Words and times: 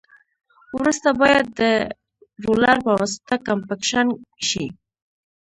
وروسته 0.77 1.09
باید 1.21 1.45
د 1.59 1.61
رولر 2.45 2.77
په 2.85 2.91
واسطه 2.99 3.35
کمپکشن 3.47 4.07
شي 4.47 4.65